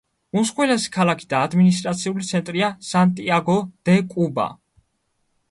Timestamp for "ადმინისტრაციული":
1.47-2.25